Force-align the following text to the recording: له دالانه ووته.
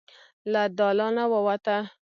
له 0.51 0.61
دالانه 0.77 1.23
ووته. 1.31 1.77